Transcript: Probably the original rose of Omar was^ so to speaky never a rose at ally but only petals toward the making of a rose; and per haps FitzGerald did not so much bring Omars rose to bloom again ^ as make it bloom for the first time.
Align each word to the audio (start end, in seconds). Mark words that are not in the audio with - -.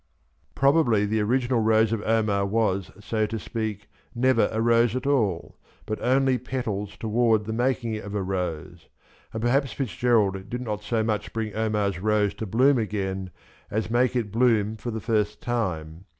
Probably 0.55 1.05
the 1.05 1.19
original 1.21 1.59
rose 1.59 1.93
of 1.93 2.01
Omar 2.01 2.47
was^ 2.47 3.03
so 3.03 3.27
to 3.27 3.35
speaky 3.35 3.83
never 4.15 4.49
a 4.51 4.59
rose 4.59 4.95
at 4.95 5.05
ally 5.05 5.49
but 5.85 6.01
only 6.01 6.39
petals 6.39 6.97
toward 6.97 7.45
the 7.45 7.53
making 7.53 7.95
of 7.97 8.15
a 8.15 8.23
rose; 8.23 8.87
and 9.31 9.43
per 9.43 9.49
haps 9.49 9.75
FitzGerald 9.75 10.49
did 10.49 10.61
not 10.61 10.81
so 10.81 11.03
much 11.03 11.31
bring 11.33 11.51
Omars 11.51 12.01
rose 12.01 12.33
to 12.41 12.47
bloom 12.47 12.79
again 12.79 13.27
^ 13.29 13.29
as 13.69 13.91
make 13.91 14.15
it 14.15 14.31
bloom 14.31 14.75
for 14.75 14.89
the 14.89 15.01
first 15.01 15.39
time. 15.39 16.05